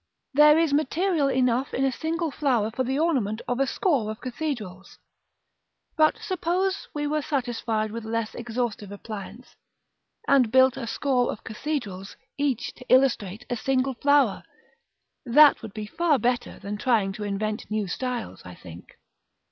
[0.33, 4.19] There is material enough in a single flower for the ornament of a score of
[4.19, 4.97] cathedrals,
[5.95, 9.55] but suppose we were satisfied with less exhaustive appliance,
[10.27, 14.41] and built a score of cathedrals, each to illustrate a single flower?
[15.23, 15.87] that would be
[16.19, 18.97] better than trying to invent new styles, I think.